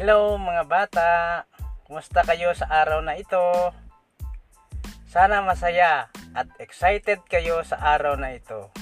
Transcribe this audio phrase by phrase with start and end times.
[0.00, 1.10] Hello mga bata!
[1.84, 3.36] Kumusta kayo sa araw na ito?
[5.04, 8.72] Sana masaya at excited kayo sa araw na ito.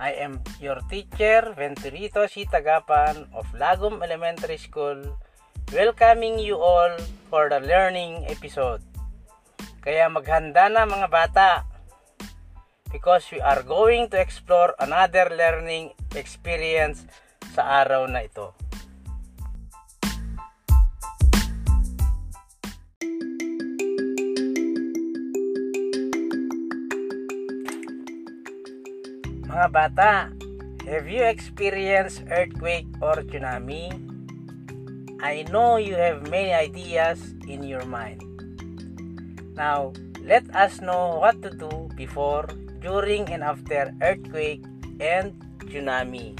[0.00, 2.48] I am your teacher, Venturito C.
[2.48, 5.12] Tagapan of Lagom Elementary School,
[5.76, 6.96] welcoming you all
[7.28, 8.80] for the learning episode.
[9.84, 11.68] Kaya maghanda na mga bata
[12.88, 17.04] because we are going to explore another learning experience
[17.52, 18.56] sa araw na ito.
[29.50, 30.30] Mga bata,
[30.86, 33.90] have you experienced earthquake or tsunami?
[35.18, 37.18] I know you have many ideas
[37.50, 38.22] in your mind.
[39.58, 39.90] Now,
[40.22, 42.46] let us know what to do before,
[42.78, 44.62] during, and after earthquake
[45.02, 45.34] and
[45.66, 46.38] tsunami.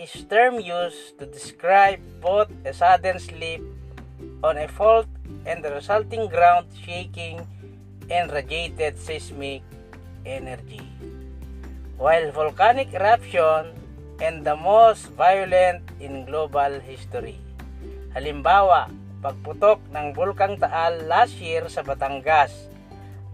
[0.00, 3.60] Is term used to describe both a sudden slip
[4.40, 5.04] on a fault
[5.44, 7.44] and the resulting ground shaking
[8.08, 9.60] and radiated seismic
[10.24, 10.80] energy.
[12.00, 13.76] While volcanic eruption
[14.24, 17.36] and the most violent in global history.
[18.16, 18.88] Halimbawa,
[19.20, 22.72] pagputok ng Bulkang Taal last year sa Batangas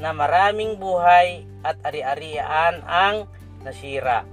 [0.02, 3.30] na maraming buhay at ari-arian ang
[3.62, 4.26] nasira.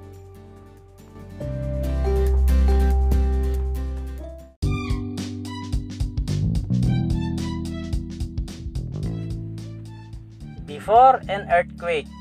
[10.83, 12.11] Before an earthquake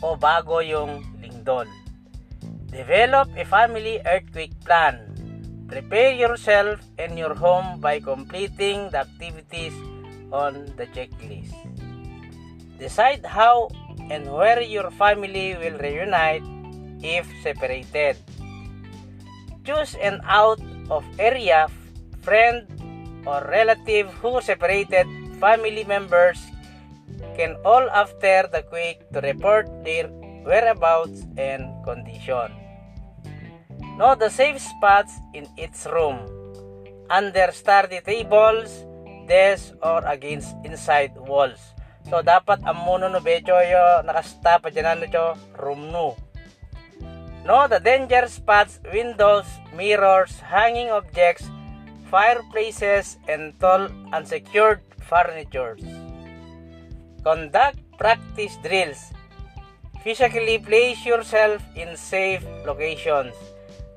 [0.00, 1.68] o bago yung lindol.
[2.72, 4.96] Develop a family earthquake plan.
[5.68, 9.76] Prepare yourself and your home by completing the activities
[10.32, 11.52] on the checklist.
[12.80, 13.68] Decide how
[14.08, 16.44] and where your family will reunite
[17.04, 18.16] if separated.
[19.68, 21.68] Choose an out of area
[22.24, 22.64] friend
[23.28, 25.04] or relative who separated
[25.36, 26.40] family members
[27.36, 30.08] can all after the quake to report their
[30.42, 32.48] whereabouts and condition.
[34.00, 36.24] Know the safe spots in its room,
[37.12, 38.88] under study tables,
[39.28, 41.60] desks, or against inside walls.
[42.08, 46.14] So, dapat ang muno no becho yo nakasta pa dyan ano room no.
[47.42, 51.46] Know the danger spots, windows, mirrors, hanging objects,
[52.10, 56.05] fireplaces, and tall unsecured furnitures.
[57.26, 59.10] Conduct practice drills.
[60.06, 63.34] Physically place yourself in safe locations.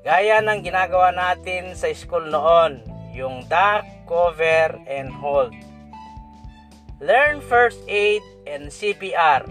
[0.02, 2.82] Gaya ng ginagawa natin sa school noon,
[3.14, 5.54] yung duck, cover, and hold.
[6.98, 8.18] Learn first aid
[8.50, 9.46] and CPR,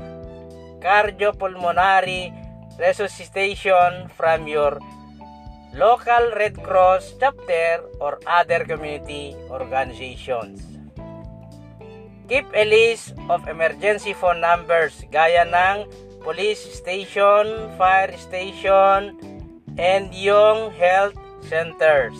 [0.84, 2.36] cardiopulmonary
[2.76, 4.76] resuscitation from your
[5.72, 10.79] local Red Cross chapter or other community organizations.
[12.30, 15.90] Keep a list of emergency phone numbers gaya ng
[16.22, 19.18] police station, fire station,
[19.82, 21.18] and yung health
[21.50, 22.14] centers.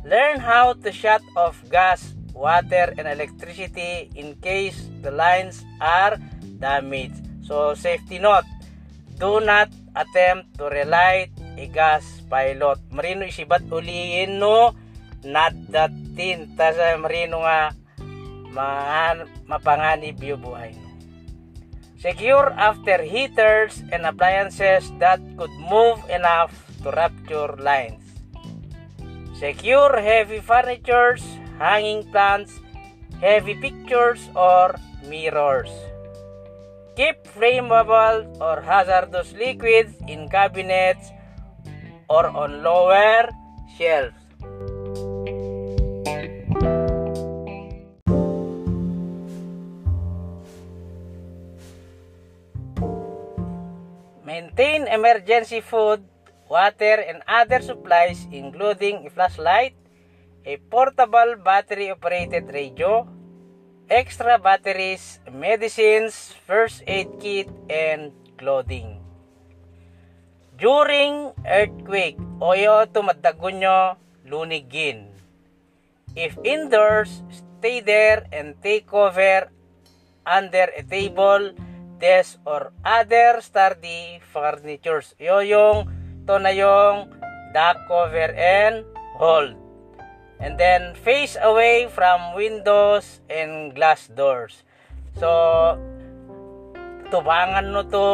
[0.00, 6.16] Learn how to shut off gas, water, and electricity in case the lines are
[6.56, 7.20] damaged.
[7.44, 8.48] So, safety note,
[9.20, 12.80] do not attempt to relight a gas pilot.
[12.88, 14.72] Marino isibat uliin no,
[15.20, 16.56] not that tin.
[16.56, 17.76] Tasa marino nga
[18.52, 20.88] man, mapanganib yung buhay mo.
[21.98, 28.02] Secure after heaters and appliances that could move enough to rupture lines.
[29.34, 31.22] Secure heavy furnitures,
[31.58, 32.58] hanging plants,
[33.18, 34.74] heavy pictures, or
[35.06, 35.70] mirrors.
[36.94, 41.10] Keep flammable or hazardous liquids in cabinets
[42.10, 43.30] or on lower
[43.78, 44.17] shelves.
[54.38, 55.98] Maintain emergency food,
[56.46, 59.74] water, and other supplies including a flashlight,
[60.46, 63.02] a portable battery-operated radio,
[63.90, 69.02] extra batteries, medicines, first aid kit, and clothing.
[70.54, 75.18] During earthquake, oyo tumadagunyo lunigin.
[76.14, 79.50] If indoors, stay there and take cover
[80.22, 81.58] under a table,
[81.98, 85.12] desk, or other sturdy furnitures.
[85.18, 85.90] Yo yung
[86.24, 87.10] to na yung
[87.52, 88.86] duck cover and
[89.18, 89.54] hold.
[90.38, 94.62] And then face away from windows and glass doors.
[95.18, 95.74] So,
[97.10, 98.06] tubangan no to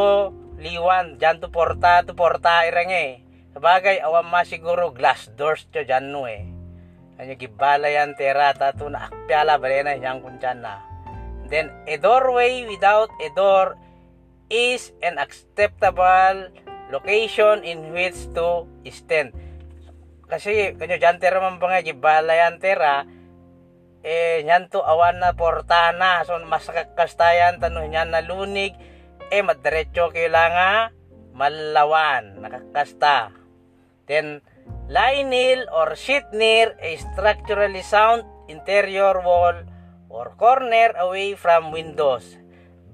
[0.56, 3.20] liwan, dyan to porta, to porta irang eh.
[3.52, 6.48] Sabagay, awan ma siguro glass doors to dyan no eh.
[7.20, 10.93] Ano gibala yan tera, tato na akpyala, balena yang kunchan na.
[11.48, 13.76] Then, a doorway without a door
[14.48, 16.48] is an acceptable
[16.88, 19.32] location in which to stand.
[20.24, 23.04] Kasi, kanyo dyan tera man ba nga, gibala yan tera,
[24.04, 28.76] eh, nyan to awan na portana, so mas kakastayan, tanong nyan na lunig,
[29.28, 30.72] eh, madiretso kayo lang nga,
[31.36, 33.32] malawan, nakakasta.
[34.08, 34.44] Then,
[34.88, 35.24] lie
[35.72, 39.56] or sit near a structurally sound interior wall
[40.14, 42.38] or corner away from windows,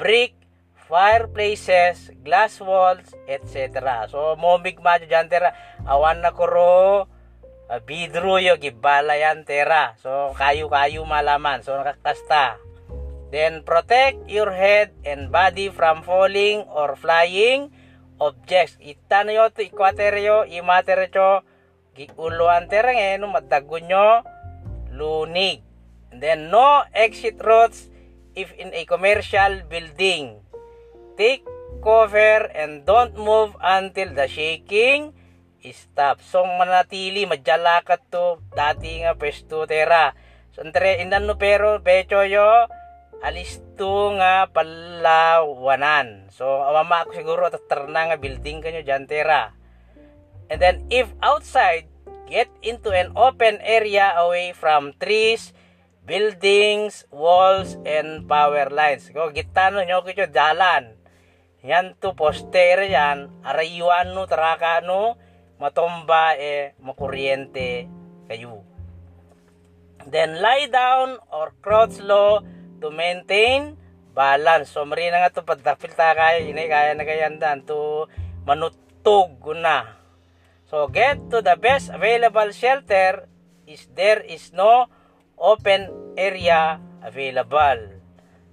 [0.00, 0.32] brick,
[0.88, 4.08] fireplaces, glass walls, etc.
[4.08, 5.52] So, momig madyo dyan tera,
[5.84, 7.04] awan na kuro,
[7.68, 9.94] uh, bidro yo gibala yan tera.
[10.00, 11.60] So, kayo-kayo malaman.
[11.60, 12.56] So, nakakasta.
[13.30, 17.70] Then, protect your head and body from falling or flying
[18.18, 18.74] objects.
[18.82, 21.46] Itano yo to ikwateryo, imateryo,
[21.94, 24.26] giuluan tereng eh, no madagun nyo,
[24.90, 25.69] lunig.
[26.10, 27.90] And then, no exit routes
[28.34, 30.42] if in a commercial building.
[31.14, 31.46] Take
[31.80, 35.14] cover and don't move until the shaking
[35.68, 36.24] stop.
[36.24, 40.16] So, manatili, madjalakat to, dati nga pwesto tera.
[40.56, 42.64] So, entre, indan no pero, pecho yo,
[43.20, 46.32] alis to nga palawanan.
[46.32, 49.52] So, awama ako siguro tatarna nga building kanyo dyan tera.
[50.48, 51.92] And then, if outside,
[52.24, 55.52] get into an open area away from trees,
[56.10, 59.06] buildings, walls, and power lines.
[59.14, 60.98] Ko gitano nyo kito dalan.
[61.62, 65.14] Yan to poster yan, arayuan no, taraka no,
[65.62, 67.86] matomba e makuryente
[68.26, 68.66] kayo.
[70.08, 72.42] Then lie down or crouch low
[72.82, 73.78] to maintain
[74.10, 74.74] balance.
[74.74, 78.10] So, mari na nga to padapil ta kaya, ini kaya na kayandan to
[78.48, 80.00] manutog na.
[80.66, 83.28] So, get to the best available shelter
[83.68, 84.88] is there is no
[85.40, 87.98] open area available.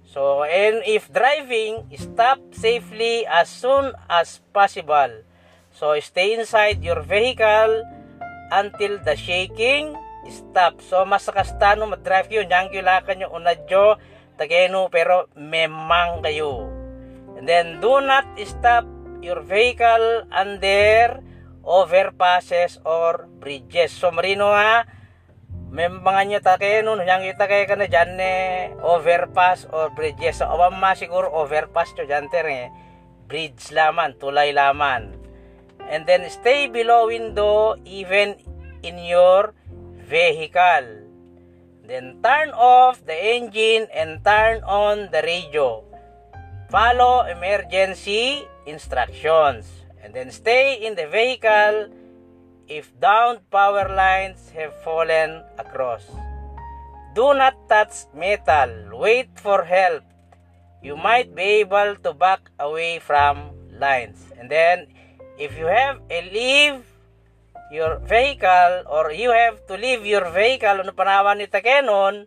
[0.08, 5.22] So, and if driving, stop safely as soon as possible.
[5.70, 7.84] So, stay inside your vehicle
[8.50, 9.94] until the shaking
[10.32, 10.80] stop.
[10.80, 12.48] So, mas kastano mag-drive yun.
[12.48, 14.00] Yang kilakan nyo unadyo
[14.38, 16.70] Tagano pero memang kayo.
[17.34, 18.86] And then do not stop
[19.18, 21.18] your vehicle under
[21.66, 23.90] overpasses or bridges.
[23.90, 24.86] So marino ha,
[25.68, 30.40] memang nyo takeno, yang kita kaya ka na dyan eh, overpass or bridges.
[30.40, 32.72] So awam ma siguro overpass to dyan eh.
[33.28, 35.12] Bridge laman, tulay laman.
[35.88, 38.40] And then stay below window even
[38.80, 39.52] in your
[40.08, 41.08] vehicle.
[41.84, 45.84] Then turn off the engine and turn on the radio.
[46.68, 49.64] Follow emergency instructions.
[50.04, 51.92] And then stay in the vehicle
[52.68, 56.04] if downed power lines have fallen across.
[57.16, 58.92] Do not touch metal.
[58.92, 60.04] Wait for help.
[60.84, 64.30] You might be able to back away from lines.
[64.38, 64.86] And then,
[65.40, 66.84] if you have a leave
[67.72, 72.24] your vehicle or you have to leave your vehicle ano panawan ni takenon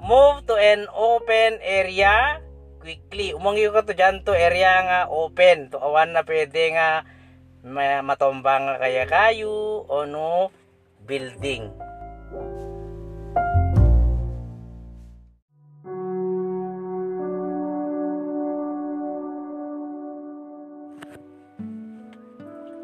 [0.00, 2.40] move to an open area
[2.80, 7.04] quickly umangyo ka to dyan to area nga open to awan na pwede nga
[7.62, 10.50] matombang nga kaya kayo o no
[11.06, 11.70] building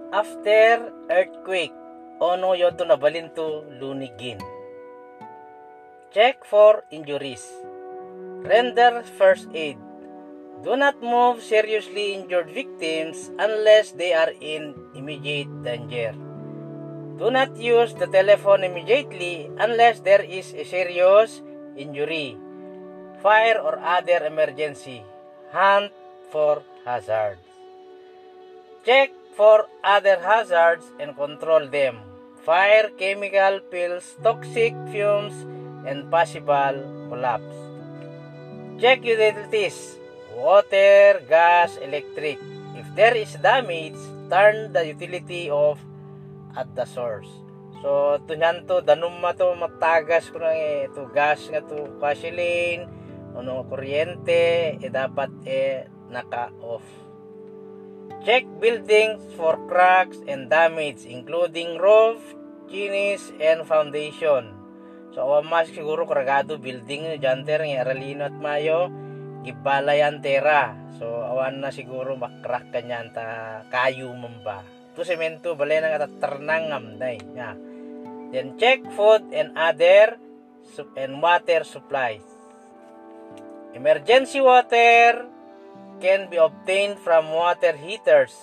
[0.08, 1.76] After earthquake,
[2.18, 4.42] ono yoto na balinto lunigin.
[6.10, 7.44] Check for injuries.
[8.42, 9.87] Render first aid.
[10.64, 16.14] Do not move seriously injured victims unless they are in immediate danger.
[17.18, 21.42] Do not use the telephone immediately unless there is a serious
[21.76, 22.38] injury,
[23.22, 25.02] fire or other emergency.
[25.50, 25.90] Hunt
[26.30, 27.42] for hazards.
[28.86, 31.98] Check for other hazards and control them.
[32.46, 35.34] Fire, chemical pills, toxic fumes,
[35.86, 36.78] and possible
[37.10, 37.58] collapse.
[38.78, 39.97] Check utilities,
[40.38, 42.38] water, gas, electric.
[42.78, 43.98] If there is damage,
[44.30, 45.82] turn the utility off
[46.54, 47.26] at the source.
[47.82, 52.86] So, tunyan to, danum ma to, matagas ko na eh, to gas nga to, gasoline,
[53.34, 56.86] ano, kuryente, eh, dapat eh, naka-off.
[58.26, 62.18] Check buildings for cracks and damage including roof,
[62.66, 64.58] chimneys, and foundation.
[65.14, 68.90] So awan mas siguro karagado building janter ng Aralino at Mayo
[69.48, 70.76] gibalayan tera.
[71.00, 74.60] So awan na siguro makrak kanyan ta kayo mamba.
[74.92, 77.16] Tu semento balay nang ataternang amday.
[77.32, 77.56] Yeah.
[78.28, 80.20] Then check food and other
[81.00, 82.24] and water supplies.
[83.72, 85.24] Emergency water
[86.00, 88.36] can be obtained from water heaters,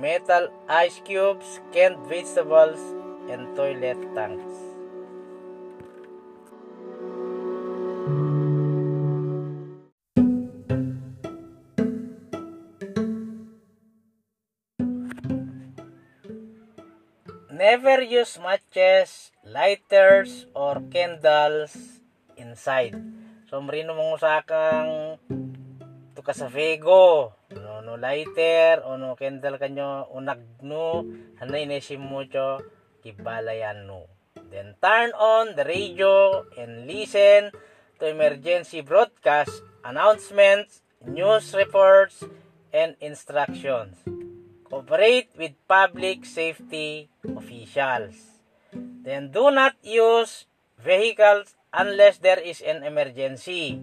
[0.00, 2.80] metal ice cubes, canned vegetables,
[3.28, 4.65] and toilet tanks.
[17.66, 21.74] Never use matches, lighters, or candles
[22.38, 22.94] inside.
[23.50, 25.18] So, marino mong usakang
[26.14, 31.10] to ka sa Vego, no, no lighter, o no candle kanyo, unagno,
[31.42, 32.62] hanay nesim mo cho,
[33.02, 34.06] kibalayan no.
[34.46, 37.50] Then, turn on the radio and listen
[37.98, 39.50] to emergency broadcast,
[39.82, 42.22] announcements, news reports,
[42.70, 43.98] and instructions.
[44.76, 48.44] Cooperate with public safety officials.
[48.76, 50.44] Then do not use
[50.76, 53.80] vehicles unless there is an emergency.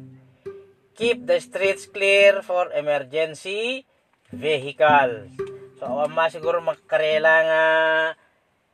[0.94, 3.90] Keep the streets clear for emergency
[4.30, 5.34] vehicles.
[5.82, 7.64] So, awan ma siguro magkarela nga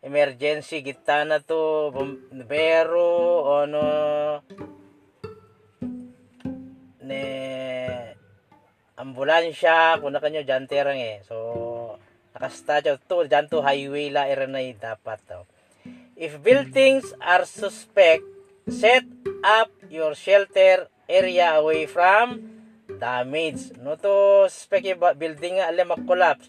[0.04, 3.16] emergency kita na to bombero
[3.48, 3.84] o no
[7.00, 7.24] ne
[9.00, 11.24] ambulansya kung na kanyo janterang eh.
[11.24, 11.69] So,
[12.40, 15.44] nakastadyo to dyan to highway la iranay dapat to.
[16.16, 18.24] If buildings are suspect,
[18.72, 19.04] set
[19.44, 22.48] up your shelter area away from
[22.88, 23.76] damage.
[23.84, 24.88] No to suspect
[25.20, 26.48] building nga alam mag-collapse.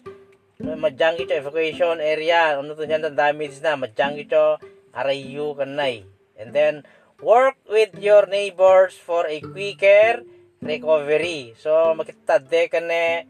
[0.63, 2.55] No, madyangi to evacuation area.
[2.55, 3.75] Ano to dyan damage na.
[3.75, 4.63] Madyangi to
[4.95, 6.07] arayu kanay.
[6.39, 6.87] And then,
[7.19, 10.23] work with your neighbors for a quicker
[10.61, 11.57] recovery.
[11.57, 13.25] So, makita de ka na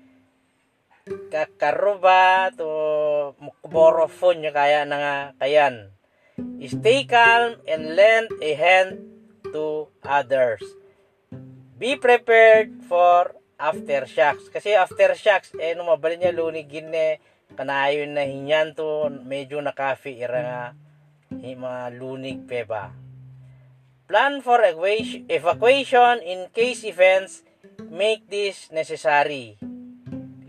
[1.05, 2.69] kakaruba to
[3.41, 5.89] mukborofon nyo kaya na nga kayan.
[6.61, 9.01] Stay calm and lend a hand
[9.49, 10.61] to others.
[11.77, 14.49] Be prepared for aftershocks.
[14.49, 17.21] Kasi aftershocks, eh, nung mabali niya lunigin eh,
[17.53, 20.63] kanayon na hinyan to, medyo nakafi ira nga,
[21.33, 22.93] mga lunig peba.
[24.05, 27.47] Plan for evacuation in case events
[27.87, 29.70] make this necessary.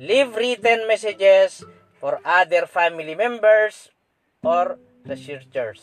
[0.03, 1.63] Leave written messages
[2.03, 3.95] for other family members
[4.43, 4.75] or
[5.07, 5.79] researchers.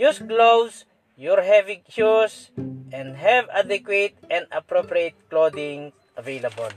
[0.00, 6.72] Use gloves, your heavy shoes, and have adequate and appropriate clothing available.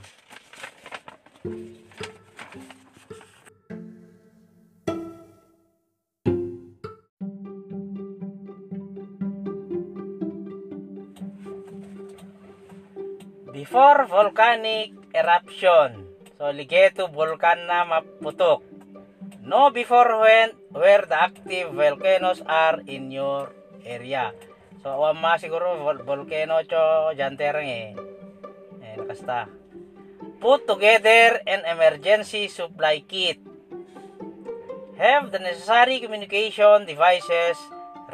[13.48, 16.09] Before volcanic eruption,
[16.40, 18.64] so ligeto volcan na maputok.
[19.44, 23.52] Know before when where the active volcanoes are in your
[23.84, 24.32] area.
[24.80, 27.92] So awan siguro vol- volcano cho janterang eh.
[28.80, 29.52] Eh nakasta.
[30.40, 33.36] Put together an emergency supply kit.
[34.96, 37.60] Have the necessary communication devices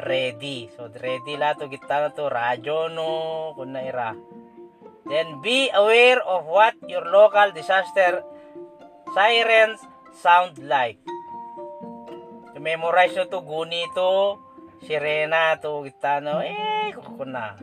[0.03, 0.67] ready.
[0.75, 4.11] So ready la to kita na to radyo no kun na ira.
[5.07, 8.23] Then be aware of what your local disaster
[9.15, 9.79] sirens
[10.19, 10.99] sound like.
[12.53, 14.35] To memorize nyo to, guni to,
[14.83, 17.55] sirena to, gitano, eh, kukuna.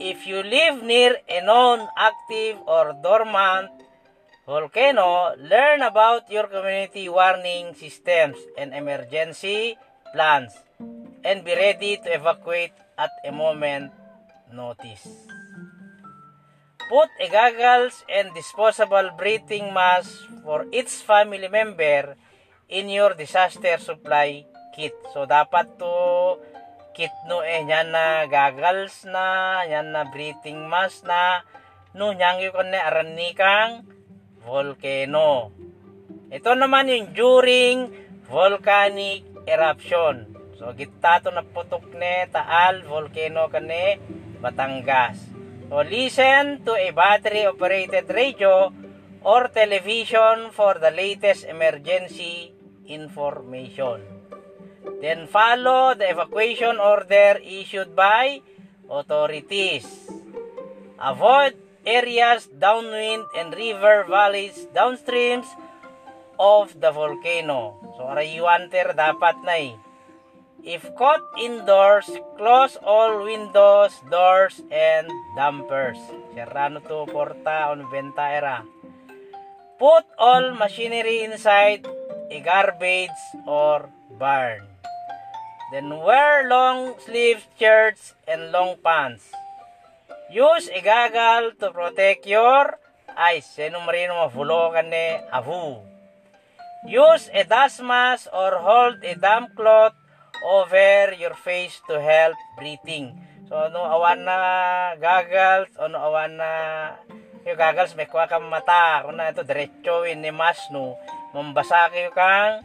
[0.00, 3.70] If you live near a known active or dormant
[4.46, 9.78] volcano, learn about your community warning systems and emergency
[10.12, 10.52] plans
[11.22, 13.92] and be ready to evacuate at a moment
[14.52, 15.06] notice.
[16.84, 22.12] Put a goggles and disposable breathing mask for each family member
[22.68, 24.44] in your disaster supply
[24.76, 24.92] kit.
[25.16, 26.36] So, dapat to
[26.92, 31.40] kit no eh, yan na goggles na, yan na breathing mask na,
[31.96, 33.88] no, yan yung na aranikang
[34.44, 35.56] volcano.
[36.28, 37.76] Ito naman yung during
[38.28, 40.36] volcanic eruption.
[40.60, 43.98] So, kita to na putok ne, taal, volcano kane,
[44.44, 45.33] Batangas.
[45.74, 48.70] So, listen to a battery-operated radio
[49.26, 52.54] or television for the latest emergency
[52.86, 53.98] information.
[55.02, 58.38] Then follow the evacuation order issued by
[58.86, 59.82] authorities.
[61.02, 65.50] Avoid areas downwind and river valleys downstreams
[66.38, 67.82] of the volcano.
[67.98, 69.74] So, arayuanter dapat na eh.
[70.64, 72.08] If caught indoors,
[72.40, 76.00] close all windows, doors, and dampers.
[76.32, 78.64] Serrano to porta on venta era.
[79.76, 81.84] Put all machinery inside
[82.32, 84.64] a garbage or barn.
[85.68, 89.28] Then wear long sleeve shirts and long pants.
[90.32, 92.80] Use a goggle to protect your
[93.12, 93.44] eyes.
[93.44, 95.84] Sino marino mafulokan ni avu.
[96.88, 99.92] Use a dust mask or hold a damp cloth
[100.44, 103.16] over your face to help breathing.
[103.48, 104.38] So, no awan na
[105.00, 106.50] goggles, o no awan na
[107.44, 109.04] yung goggles, may kuha kang mata.
[109.04, 110.96] Kung na ito, diretso ni mas, no.
[111.36, 112.64] Mambasa kayo kang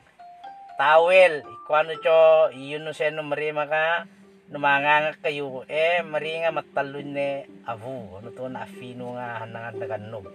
[0.80, 1.44] towel.
[1.44, 4.08] Ikuano cho, iyon no siya no marima ka,
[4.48, 5.68] numanga kayo.
[5.68, 8.24] Eh, maringa matalun ni avu.
[8.24, 10.28] Ano to na afino nga hanangan na ganog.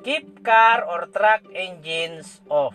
[0.00, 2.74] Keep car or truck engines off.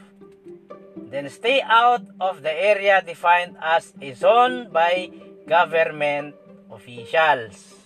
[1.07, 5.07] Then stay out of the area defined as a zone by
[5.47, 6.35] government
[6.67, 7.77] officials.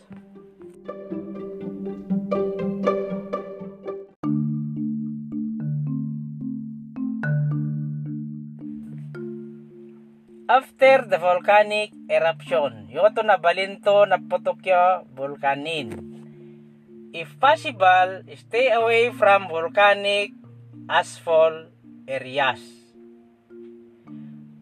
[10.51, 15.95] After the volcanic eruption, yoto na balinto na potokyo volcanin.
[17.13, 20.35] If possible, stay away from volcanic
[20.89, 21.71] asphalt
[22.03, 22.80] areas.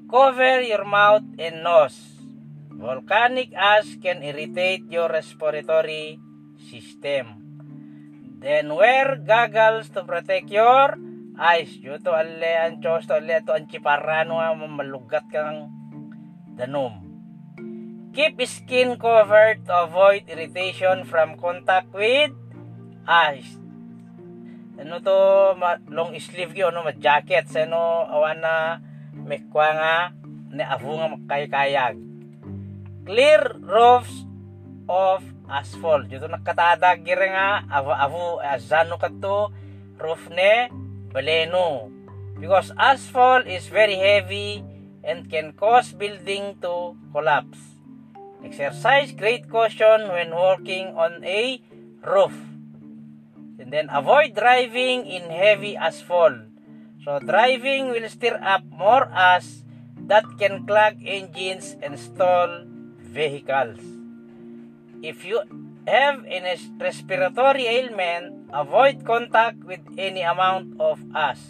[0.09, 2.17] Cover your mouth and nose.
[2.73, 6.17] Volcanic ash can irritate your respiratory
[6.57, 7.45] system.
[8.41, 10.97] Then wear goggles to protect your
[11.37, 11.69] eyes.
[11.77, 15.69] Yuto alle ang chos to alle to ang chiparano nga malugat kang
[16.57, 17.05] danom.
[18.09, 22.33] Keep skin covered to avoid irritation from contact with
[23.05, 23.61] ice.
[24.81, 25.17] Ano to
[25.93, 28.88] long sleeve yo no ma jacket sa no awan na
[29.29, 29.95] may kwa nga
[30.49, 32.01] ni avu nga makay-kayag.
[33.05, 34.25] Clear roofs
[34.89, 36.09] of asphalt.
[36.09, 39.53] Dito nakatadag gira nga avu avu azano kadto
[40.01, 40.73] roof ne
[41.13, 41.93] baleno.
[42.41, 44.65] Because asphalt is very heavy
[45.05, 47.77] and can cause building to collapse.
[48.41, 51.61] Exercise great caution when working on a
[52.01, 52.33] roof.
[53.61, 56.48] And then avoid driving in heavy asphalt.
[57.09, 59.65] So driving will stir up more ash
[60.05, 62.69] that can clog engines and stall
[63.01, 63.81] vehicles.
[65.01, 65.41] If you
[65.89, 66.37] have a
[66.77, 71.41] respiratory ailment, avoid contact with any amount of ash.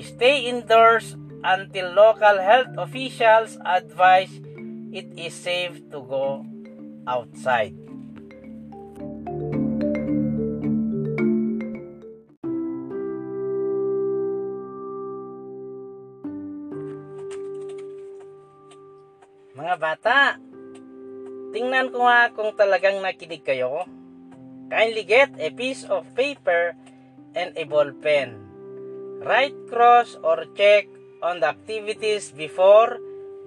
[0.00, 1.12] Stay indoors
[1.44, 4.32] until local health officials advise
[4.96, 6.40] it is safe to go
[7.04, 7.83] outside.
[22.44, 23.88] Kung talagang nakinig kayo.
[24.68, 26.76] Kindly get a piece of paper
[27.32, 28.36] and a ball pen.
[29.24, 30.84] Write cross or check
[31.24, 33.00] on the activities before,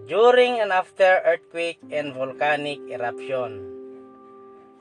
[0.09, 3.61] during, and after earthquake and volcanic eruption.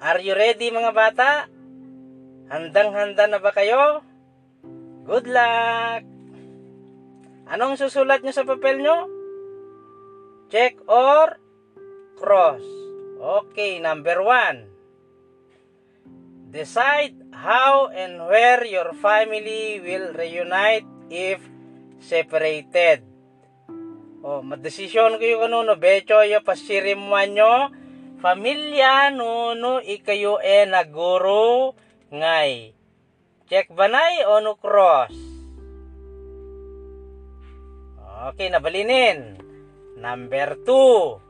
[0.00, 1.52] Are you ready mga bata?
[2.48, 4.00] Handang-handa na ba kayo?
[5.04, 6.08] Good luck!
[7.52, 9.12] Anong susulat nyo sa papel nyo?
[10.48, 11.36] Check or
[12.16, 12.85] cross.
[13.16, 14.68] Okay, number one.
[16.52, 21.40] Decide how and where your family will reunite if
[22.00, 23.02] separated.
[24.20, 27.70] O, madesisyon kayo kano no, becho yo pasirimuan nyo,
[28.20, 31.72] familia no, no, ikayo e naguro
[32.12, 32.74] ngay.
[33.46, 35.14] Check banay o no cross?
[38.32, 39.38] Okay, nabalinin.
[39.96, 41.25] Number 2.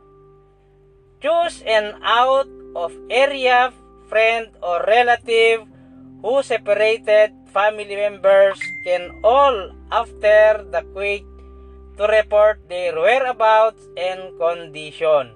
[1.21, 3.73] Choose an out of area
[4.07, 5.65] friend or relative
[6.23, 11.27] who separated family members can all after the quake
[11.97, 15.33] to report their whereabouts and condition.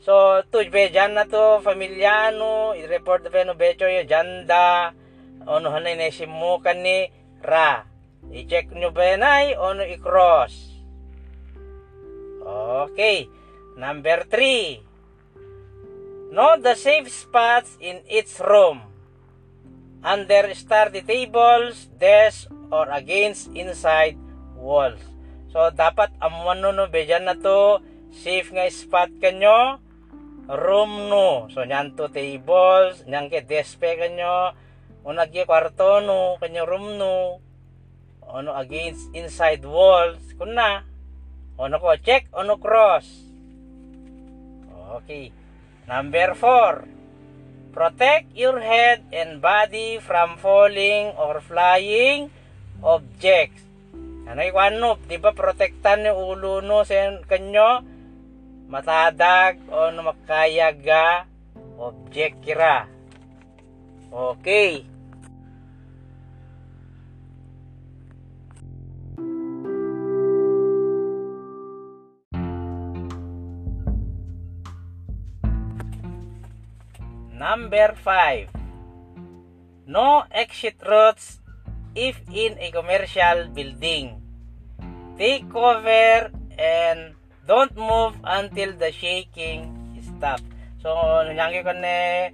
[0.00, 4.96] So, to be dyan na to, familyano, i-report na no becho yo, janda,
[5.44, 7.10] ono hanay na simukan ni
[7.44, 7.84] ra.
[8.32, 9.26] I-check nyo ba yan
[9.60, 10.54] ono i-cross.
[12.86, 13.28] Okay.
[13.76, 14.89] Number 3.
[16.30, 18.86] Know the safe spots in each room.
[20.00, 24.16] Under study tables, desks, or against inside
[24.54, 25.02] walls.
[25.50, 27.82] So, dapat amuan no, no, bejan na to,
[28.14, 29.82] safe nga spot kanyo,
[30.46, 31.50] room no.
[31.50, 34.54] So, nyan to tables, nyan ke desk pe kanyo,
[35.02, 37.42] unag kwarto no, kanyo room no,
[38.30, 40.86] ano against inside walls, kun na,
[41.58, 43.30] ono ko check ono cross
[44.90, 45.30] Okay.
[45.90, 47.74] Number 4.
[47.74, 52.30] Protect your head and body from falling or flying
[52.78, 53.66] objects.
[54.30, 57.82] Ano yung ano, di ba protektan ni ulo no sa kanyo?
[58.70, 61.26] Matadag o no makayaga
[61.82, 62.86] object kira.
[64.14, 64.86] Okay.
[77.40, 79.88] Number 5.
[79.88, 81.40] No exit routes
[81.96, 84.20] if in a commercial building.
[85.16, 86.28] Take cover
[86.60, 87.16] and
[87.48, 89.72] don't move until the shaking
[90.04, 90.44] stops.
[90.84, 90.92] So,
[91.24, 92.28] nangyari ko ne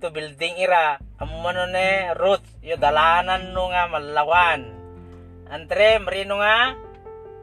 [0.00, 4.64] to building ira, amo ne routes, yo dalanan no nga malawan.
[5.52, 6.72] Andre, marino nga,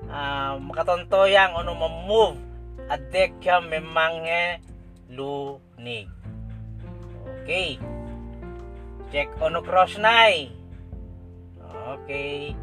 [0.09, 2.41] uh, makatonto yang ano move
[2.89, 4.25] adek kya memang
[5.13, 6.14] lunig.
[7.45, 7.77] Okay.
[9.13, 10.33] Check on cross na
[12.01, 12.57] Okay.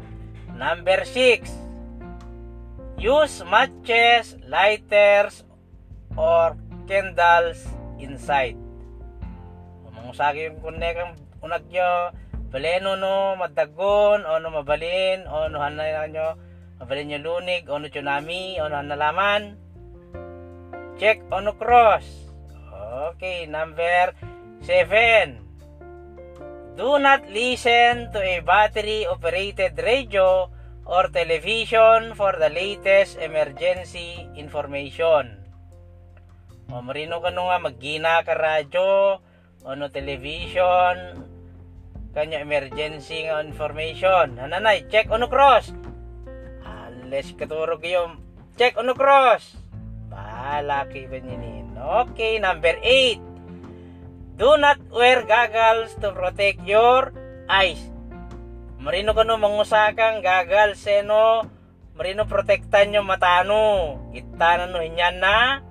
[0.51, 1.47] Number 6.
[2.99, 5.47] Use matches, lighters,
[6.19, 7.63] or candles
[7.95, 8.59] inside.
[9.87, 12.11] Mga sagi yung kunekang unag nyo,
[12.51, 16.35] baleno no, madagon, o no mabalin, o no hanay nyo,
[16.83, 19.55] mabalin nyo lunig, o no tsunami, o no hanalaman.
[20.99, 22.03] Check on cross.
[23.15, 24.11] Okay, number
[24.63, 25.43] 7.
[26.79, 30.49] Do not listen to a battery-operated radio
[30.87, 35.43] or television for the latest emergency information.
[36.71, 39.19] O marino ka nga maggina ka radyo
[39.63, 41.21] o no television
[42.13, 44.37] kanya emergency nga information.
[44.37, 45.73] Hananay, check ono cross.
[46.63, 48.21] Alas katurog yung
[48.55, 49.59] check ono cross.
[50.07, 51.73] Balaki ba ninin?
[51.77, 53.32] Okay, number 8.
[54.33, 57.13] Do not wear goggles to protect your
[57.45, 57.77] eyes.
[58.81, 61.45] Marino kano mangusakang goggles seno
[61.93, 64.01] marino protektan nyo matano.
[64.09, 65.61] Itanan no hinyan na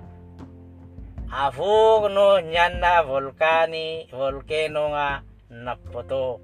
[1.27, 6.39] afu no hinyan na volcani volcano nga napoto.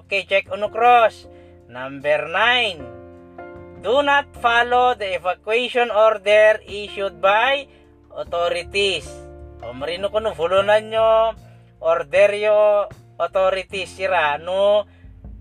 [0.00, 1.28] Okay, check uno cross.
[1.68, 3.84] Number 9.
[3.84, 7.68] Do not follow the evacuation order issued by
[8.08, 9.27] authorities
[9.74, 11.34] marino ko no fulunan nyo
[11.82, 12.86] order yo
[13.18, 14.86] authorities sira no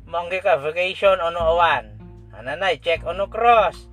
[0.09, 1.85] manggi ka vacation ono awan.
[2.33, 3.89] Ananay check ono cross.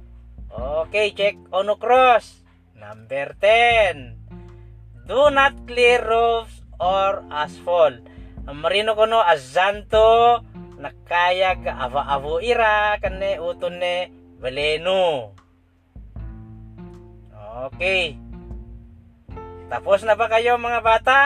[0.53, 2.45] Okay check ono cross.
[2.77, 8.01] Number 10 do not clear roofs or asphalt.
[8.45, 10.41] Marino ko no azanto
[10.77, 15.33] nakayag ava-avo ira kane uton ne baleno.
[17.69, 18.24] Okay
[19.73, 21.21] tapos na ba kayo mga bata?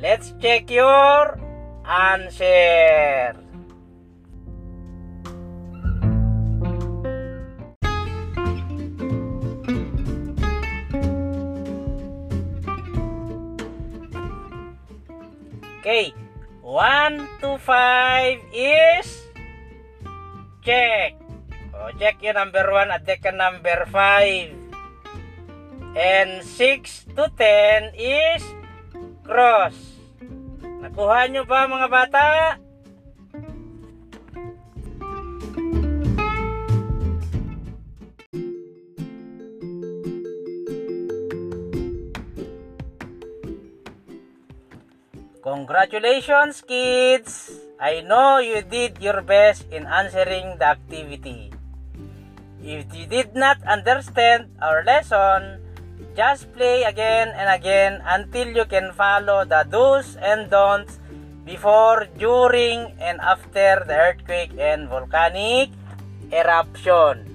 [0.00, 1.38] Let's check your
[1.84, 3.44] answer.
[15.84, 16.16] Okay,
[16.64, 19.08] 1 to 5 is
[20.64, 21.12] check.
[21.76, 24.63] O, check yung number 1 at check number 5.
[25.94, 28.42] And 6 to 10 is
[29.22, 29.78] cross.
[30.82, 32.28] Nakuha nyo ba mga bata?
[45.44, 47.54] Congratulations kids!
[47.78, 51.54] I know you did your best in answering the activity.
[52.64, 55.63] If you did not understand our lesson,
[56.14, 61.02] Just play again and again until you can follow the do's and don'ts
[61.42, 65.70] before, during, and after the earthquake and volcanic
[66.30, 67.26] eruption.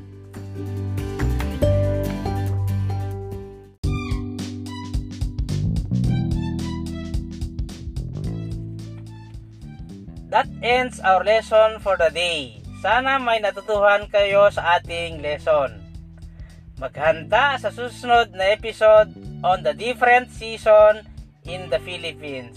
[10.31, 12.61] That ends our lesson for the day.
[12.79, 15.78] Sana may natutuhan kayo sa ating lesson
[16.79, 19.11] maghanda sa susunod na episode
[19.43, 21.03] on the different season
[21.43, 22.55] in the Philippines.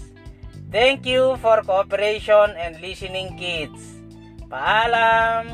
[0.73, 3.99] Thank you for cooperation and listening kids.
[4.49, 5.45] Paalam!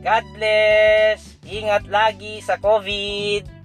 [0.00, 1.36] God bless!
[1.44, 3.55] Ingat lagi sa COVID!